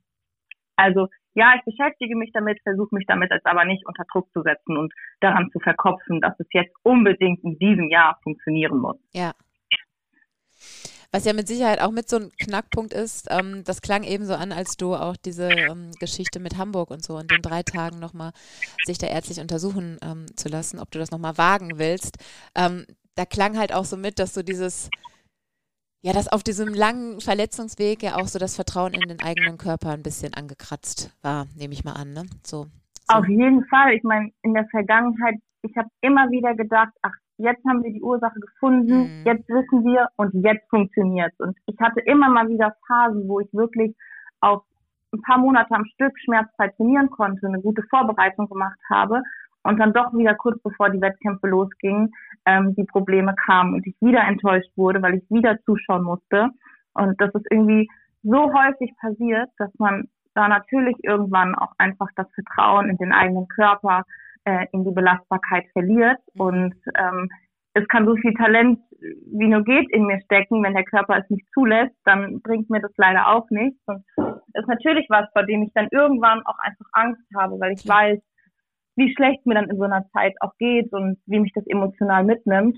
[0.75, 4.41] also ja, ich beschäftige mich damit, versuche mich damit jetzt aber nicht unter Druck zu
[4.41, 8.97] setzen und daran zu verkopfen, dass es jetzt unbedingt in diesem Jahr funktionieren muss.
[9.11, 9.33] Ja.
[11.11, 14.33] Was ja mit Sicherheit auch mit so einem Knackpunkt ist, ähm, das klang eben so
[14.33, 17.99] an, als du auch diese ähm, Geschichte mit Hamburg und so und den drei Tagen
[17.99, 18.31] nochmal
[18.85, 22.17] sich da ärztlich untersuchen ähm, zu lassen, ob du das nochmal wagen willst.
[23.15, 24.89] Da klang halt auch so mit, dass so dieses,
[26.01, 29.91] ja, dass auf diesem langen Verletzungsweg ja auch so das Vertrauen in den eigenen Körper
[29.91, 32.25] ein bisschen angekratzt war, nehme ich mal an, ne?
[32.43, 32.63] So.
[32.63, 33.15] so.
[33.15, 33.93] Auf jeden Fall.
[33.93, 38.01] Ich meine, in der Vergangenheit, ich habe immer wieder gedacht, ach, jetzt haben wir die
[38.01, 39.25] Ursache gefunden, mhm.
[39.25, 43.51] jetzt wissen wir und jetzt funktioniert Und ich hatte immer mal wieder Phasen, wo ich
[43.53, 43.95] wirklich
[44.41, 44.63] auch
[45.13, 49.21] ein paar Monate am Stück schmerzfrei trainieren konnte, eine gute Vorbereitung gemacht habe
[49.63, 52.11] und dann doch wieder kurz bevor die Wettkämpfe losgingen,
[52.45, 56.49] ähm, die Probleme kamen und ich wieder enttäuscht wurde, weil ich wieder zuschauen musste.
[56.93, 57.87] Und das ist irgendwie
[58.23, 63.47] so häufig passiert, dass man da natürlich irgendwann auch einfach das Vertrauen in den eigenen
[63.47, 64.03] Körper,
[64.43, 66.19] äh, in die Belastbarkeit verliert.
[66.35, 67.29] Und ähm,
[67.73, 70.63] es kann so viel Talent wie nur geht in mir stecken.
[70.63, 73.79] Wenn der Körper es nicht zulässt, dann bringt mir das leider auch nichts.
[73.85, 77.73] Und das ist natürlich was, vor dem ich dann irgendwann auch einfach Angst habe, weil
[77.73, 78.19] ich weiß,
[78.95, 82.23] wie schlecht mir dann in so einer Zeit auch geht und wie mich das emotional
[82.23, 82.77] mitnimmt.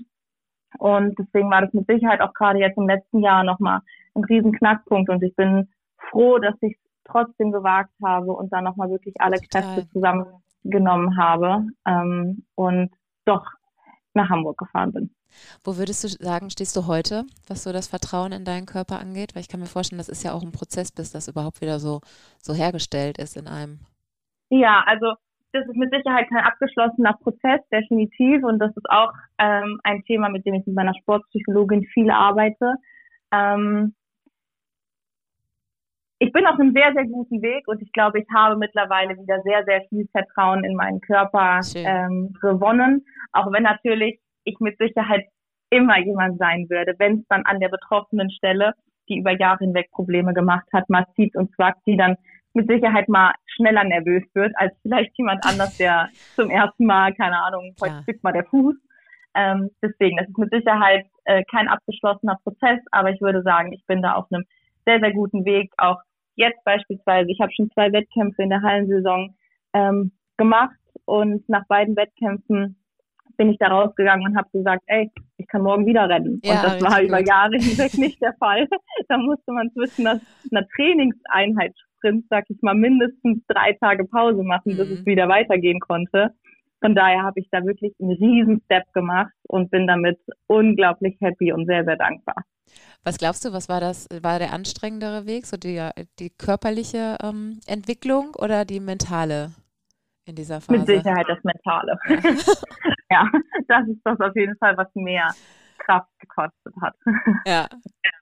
[0.78, 3.80] Und deswegen war das mit Sicherheit auch gerade jetzt im letzten Jahr nochmal
[4.14, 5.68] ein riesen Knackpunkt und ich bin
[6.10, 11.66] froh, dass ich es trotzdem gewagt habe und dann nochmal wirklich alle Kräfte zusammengenommen habe
[11.86, 12.90] ähm, und
[13.24, 13.46] doch
[14.14, 15.10] nach Hamburg gefahren bin.
[15.64, 19.34] Wo würdest du sagen, stehst du heute, was so das Vertrauen in deinen Körper angeht?
[19.34, 21.78] Weil ich kann mir vorstellen, das ist ja auch ein Prozess, bis das überhaupt wieder
[21.78, 22.00] so,
[22.42, 23.80] so hergestellt ist in einem.
[24.50, 25.14] Ja, also
[25.52, 28.42] das ist mit Sicherheit kein abgeschlossener Prozess, definitiv.
[28.44, 32.74] Und das ist auch ähm, ein Thema, mit dem ich mit meiner Sportpsychologin viel arbeite.
[33.32, 33.94] Ähm,
[36.20, 39.40] ich bin auf einem sehr, sehr guten Weg und ich glaube, ich habe mittlerweile wieder
[39.42, 43.06] sehr, sehr viel Vertrauen in meinen Körper ähm, gewonnen.
[43.32, 45.26] Auch wenn natürlich ich mit Sicherheit
[45.70, 48.72] immer jemand sein würde, wenn es dann an der betroffenen Stelle,
[49.08, 52.16] die über Jahre hinweg Probleme gemacht hat, zieht und zwackt, die dann
[52.54, 57.42] mit Sicherheit mal schneller nervös wird als vielleicht jemand anders, der zum ersten Mal, keine
[57.42, 58.76] Ahnung, heute zwickt mal der Fuß.
[59.34, 63.84] Ähm, deswegen, das ist mit Sicherheit äh, kein abgeschlossener Prozess, aber ich würde sagen, ich
[63.86, 64.44] bin da auf einem
[64.84, 65.70] sehr, sehr guten Weg.
[65.76, 66.00] Auch
[66.34, 69.34] jetzt beispielsweise, ich habe schon zwei Wettkämpfe in der Hallensaison
[69.74, 72.76] ähm, gemacht und nach beiden Wettkämpfen
[73.36, 76.40] bin ich da rausgegangen und habe gesagt, ey, ich kann morgen wieder rennen.
[76.44, 78.66] Ja, und das war über Jahre hinweg nicht der Fall.
[79.08, 84.72] da musste man zwischen einer Trainingseinheit Sprint, sag ich mal, mindestens drei Tage Pause machen,
[84.72, 84.76] mhm.
[84.76, 85.06] bis es mhm.
[85.06, 86.34] wieder weitergehen konnte.
[86.80, 91.52] Von daher habe ich da wirklich einen riesen Step gemacht und bin damit unglaublich happy
[91.52, 92.36] und sehr, sehr dankbar.
[93.02, 97.60] Was glaubst du, was war das, war der anstrengendere Weg, so die, die körperliche ähm,
[97.66, 99.52] Entwicklung oder die mentale
[100.24, 100.78] in dieser Phase?
[100.78, 101.98] Mit Sicherheit das Mentale.
[102.08, 102.20] Ja.
[103.10, 103.30] ja,
[103.66, 105.28] das ist das auf jeden Fall, was mehr
[105.78, 106.94] Kraft gekostet hat.
[107.46, 107.68] Ja.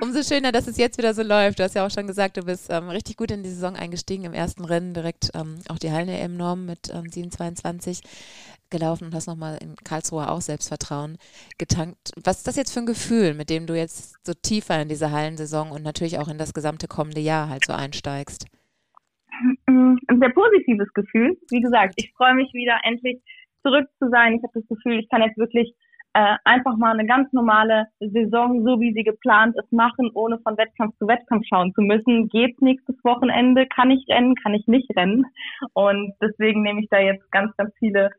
[0.00, 1.58] Umso schöner, dass es jetzt wieder so läuft.
[1.58, 4.24] Du hast ja auch schon gesagt, du bist ähm, richtig gut in die Saison eingestiegen.
[4.24, 8.02] Im ersten Rennen direkt ähm, auch die Hallen-EM-Norm mit ähm, 7,22
[8.70, 11.18] gelaufen und hast nochmal in Karlsruhe auch Selbstvertrauen
[11.58, 12.12] getankt.
[12.22, 15.10] Was ist das jetzt für ein Gefühl, mit dem du jetzt so tiefer in diese
[15.10, 18.46] Hallensaison und natürlich auch in das gesamte kommende Jahr halt so einsteigst?
[19.66, 21.36] Ein sehr positives Gefühl.
[21.50, 23.20] Wie gesagt, ich freue mich wieder endlich
[23.62, 24.34] zurück zu sein.
[24.34, 25.74] Ich habe das Gefühl, ich kann jetzt wirklich
[26.12, 30.56] äh, einfach mal eine ganz normale Saison, so wie sie geplant ist, machen, ohne von
[30.56, 32.28] Wettkampf zu Wettkampf schauen zu müssen.
[32.28, 33.66] Geht nächstes Wochenende?
[33.66, 34.34] Kann ich rennen?
[34.34, 35.24] Kann ich nicht rennen?
[35.72, 38.10] Und deswegen nehme ich da jetzt ganz, ganz viele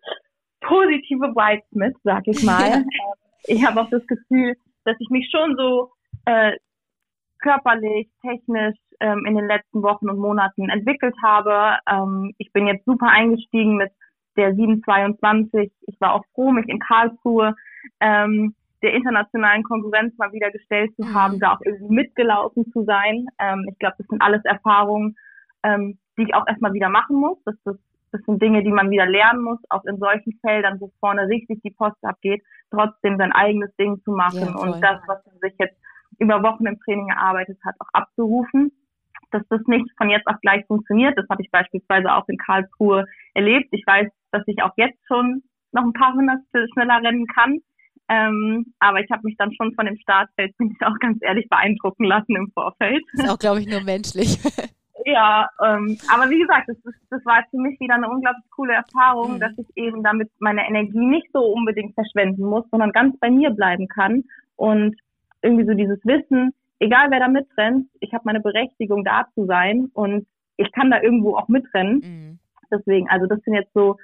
[0.61, 2.83] positive Vibes mit, sag ich mal.
[3.43, 5.91] ich habe auch das Gefühl, dass ich mich schon so
[6.25, 6.53] äh,
[7.39, 11.77] körperlich, technisch ähm, in den letzten Wochen und Monaten entwickelt habe.
[11.89, 13.91] Ähm, ich bin jetzt super eingestiegen mit
[14.37, 15.71] der 722.
[15.87, 17.53] Ich war auch froh, mich in Karlsruhe
[17.99, 21.39] ähm, der internationalen Konkurrenz mal wieder gestellt zu haben, mhm.
[21.39, 23.27] da auch irgendwie mitgelaufen zu sein.
[23.39, 25.15] Ähm, ich glaube, das sind alles Erfahrungen,
[25.63, 27.37] ähm, die ich auch erstmal wieder machen muss.
[27.45, 27.77] Das, das,
[28.11, 31.61] das sind Dinge, die man wieder lernen muss, auch in solchen Feldern, wo vorne richtig
[31.63, 35.53] die Post abgeht, trotzdem sein eigenes Ding zu machen ja, und das, was man sich
[35.59, 35.77] jetzt
[36.19, 38.71] über Wochen im Training erarbeitet hat, auch abzurufen.
[39.31, 43.05] Dass das nicht von jetzt auf gleich funktioniert, das habe ich beispielsweise auch in Karlsruhe
[43.33, 43.69] erlebt.
[43.71, 46.39] Ich weiß, dass ich auch jetzt schon noch ein paar hundert
[46.73, 47.59] schneller rennen kann.
[48.11, 51.47] Ähm, aber ich habe mich dann schon von dem Startfeld, bin ich auch ganz ehrlich,
[51.47, 53.01] beeindrucken lassen im Vorfeld.
[53.13, 54.37] Ist auch, glaube ich, nur menschlich.
[55.05, 58.73] ja, ähm, aber wie gesagt, das, das, das war für mich wieder eine unglaublich coole
[58.73, 59.39] Erfahrung, mhm.
[59.39, 63.51] dass ich eben damit meine Energie nicht so unbedingt verschwenden muss, sondern ganz bei mir
[63.51, 64.25] bleiben kann
[64.57, 64.95] und
[65.41, 69.89] irgendwie so dieses Wissen, egal wer da mitrennt, ich habe meine Berechtigung da zu sein
[69.93, 72.01] und ich kann da irgendwo auch mitrennen.
[72.03, 72.39] Mhm.
[72.69, 73.95] Deswegen, also das sind jetzt so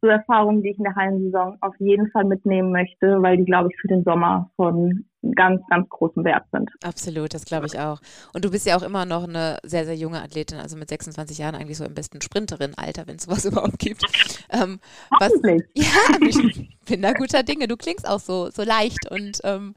[0.00, 3.68] so Erfahrungen, die ich in der Hallensaison auf jeden Fall mitnehmen möchte, weil die, glaube
[3.72, 6.70] ich, für den Sommer von ganz, ganz großem Wert sind.
[6.84, 8.00] Absolut, das glaube ich auch.
[8.32, 11.38] Und du bist ja auch immer noch eine sehr, sehr junge Athletin, also mit 26
[11.38, 14.02] Jahren eigentlich so im besten Sprinterin-Alter, wenn es sowas überhaupt gibt.
[14.50, 14.78] Ähm,
[15.18, 15.32] was,
[15.74, 17.66] ja, ich bin da guter Dinge.
[17.66, 19.74] Du klingst auch so, so leicht und ähm,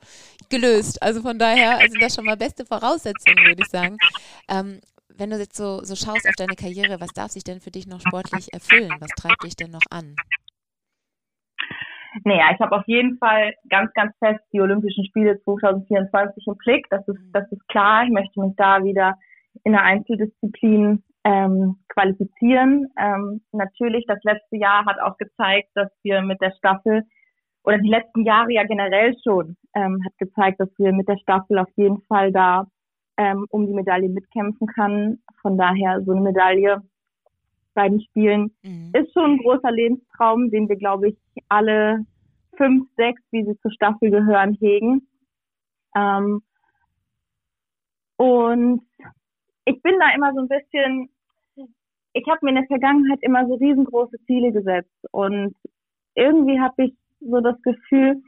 [0.49, 1.01] gelöst.
[1.01, 3.97] Also von daher sind das schon mal beste Voraussetzungen, würde ich sagen.
[4.47, 4.81] Ähm,
[5.21, 7.85] wenn du jetzt so, so schaust auf deine Karriere, was darf sich denn für dich
[7.85, 8.89] noch sportlich erfüllen?
[8.99, 10.15] Was treibt dich denn noch an?
[12.25, 16.87] Naja, ich habe auf jeden Fall ganz, ganz fest die Olympischen Spiele 2024 im Blick.
[16.89, 18.03] Das ist, das ist klar.
[18.03, 19.13] Ich möchte mich da wieder
[19.63, 22.87] in der Einzeldisziplin ähm, qualifizieren.
[22.99, 27.03] Ähm, natürlich, das letzte Jahr hat auch gezeigt, dass wir mit der Staffel
[27.63, 31.59] oder die letzten Jahre ja generell schon ähm, hat gezeigt, dass wir mit der Staffel
[31.59, 32.65] auf jeden Fall da
[33.21, 35.19] ähm, um die Medaille mitkämpfen kann.
[35.41, 36.81] Von daher so eine Medaille
[37.75, 38.91] bei den Spielen mhm.
[38.93, 42.03] ist schon ein großer Lebenstraum, den wir, glaube ich, alle
[42.57, 45.07] fünf, sechs, wie sie zur Staffel gehören, hegen.
[45.95, 46.41] Ähm,
[48.17, 48.81] und
[49.65, 51.09] ich bin da immer so ein bisschen,
[52.13, 55.55] ich habe mir in der Vergangenheit immer so riesengroße Ziele gesetzt und
[56.15, 58.21] irgendwie habe ich so das Gefühl,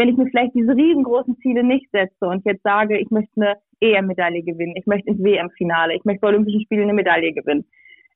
[0.00, 3.54] wenn ich mir vielleicht diese riesengroßen Ziele nicht setze und jetzt sage, ich möchte eine
[3.80, 7.66] EM-Medaille gewinnen, ich möchte ins WM-Finale, ich möchte bei Olympischen Spielen eine Medaille gewinnen,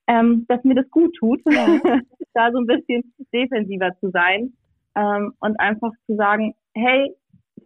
[0.06, 1.78] ähm, dass mir das gut tut, ja.
[2.32, 4.54] da so ein bisschen defensiver zu sein
[4.94, 7.14] ähm, und einfach zu sagen, hey,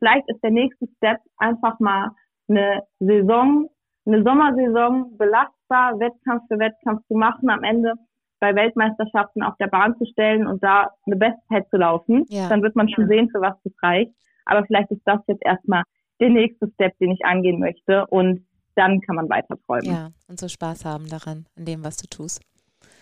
[0.01, 2.11] vielleicht ist der nächste Step einfach mal
[2.49, 3.69] eine Saison,
[4.05, 7.93] eine Sommersaison belastbar, Wettkampf für Wettkampf zu machen, am Ende
[8.41, 12.25] bei Weltmeisterschaften auf der Bahn zu stellen und da eine Bestzeit zu laufen.
[12.29, 12.49] Ja.
[12.49, 14.13] Dann wird man schon sehen, für was das reicht.
[14.45, 15.83] Aber vielleicht ist das jetzt erstmal
[16.21, 18.07] der nächste Step, den ich angehen möchte.
[18.07, 19.91] Und dann kann man weiter träumen.
[19.91, 22.41] Ja, und so Spaß haben daran, an dem, was du tust.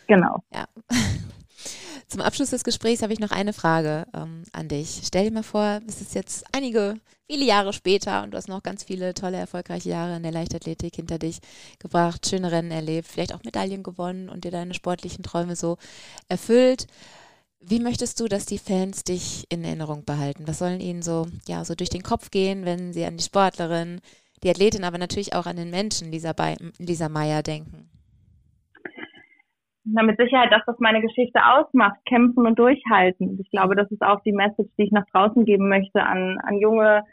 [0.06, 0.42] Genau.
[0.52, 0.64] Ja.
[2.08, 5.00] Zum Abschluss des Gesprächs habe ich noch eine Frage ähm, an dich.
[5.04, 8.62] Stell dir mal vor, es ist jetzt einige, viele Jahre später und du hast noch
[8.62, 11.40] ganz viele tolle, erfolgreiche Jahre in der Leichtathletik hinter dich
[11.78, 15.78] gebracht, schöne Rennen erlebt, vielleicht auch Medaillen gewonnen und dir deine sportlichen Träume so
[16.28, 16.86] erfüllt.
[17.60, 20.46] Wie möchtest du, dass die Fans dich in Erinnerung behalten?
[20.46, 24.00] Was sollen ihnen so, ja, so durch den Kopf gehen, wenn sie an die Sportlerin,
[24.44, 26.34] die Athletin, aber natürlich auch an den Menschen Lisa,
[26.78, 27.90] Lisa Meyer denken?
[29.88, 33.38] Na, mit Sicherheit das, was meine Geschichte ausmacht, kämpfen und durchhalten.
[33.40, 36.58] Ich glaube, das ist auch die Message, die ich nach draußen geben möchte an, an
[36.58, 37.04] junge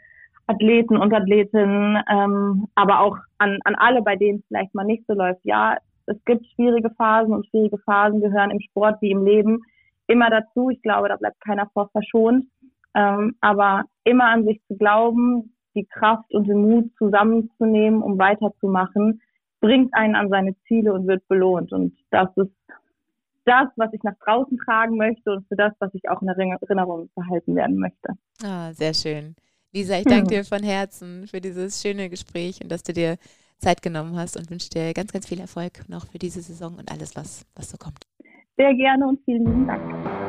[0.48, 5.04] Athleten und Athletinnen, ähm, aber auch an, an alle, bei denen es vielleicht mal nicht
[5.06, 5.40] so läuft.
[5.44, 9.60] Ja, es gibt schwierige Phasen und schwierige Phasen gehören im Sport wie im Leben
[10.08, 10.68] immer dazu.
[10.68, 12.46] Ich glaube, da bleibt keiner vor verschont.
[12.96, 19.20] Ähm, aber immer an sich zu glauben, die Kraft und den Mut zusammenzunehmen, um weiterzumachen,
[19.64, 21.72] bringt einen an seine Ziele und wird belohnt.
[21.72, 22.52] Und das ist
[23.46, 27.08] das, was ich nach draußen tragen möchte und für das, was ich auch in Erinnerung
[27.14, 28.12] behalten werden möchte.
[28.42, 29.34] Ah, sehr schön.
[29.72, 33.16] Lisa, ich danke dir von Herzen für dieses schöne Gespräch und dass du dir
[33.58, 36.92] Zeit genommen hast und wünsche dir ganz, ganz viel Erfolg noch für diese Saison und
[36.92, 38.04] alles, was, was so kommt.
[38.58, 40.23] Sehr gerne und vielen lieben Dank.